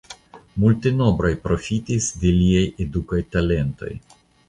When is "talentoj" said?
3.37-3.97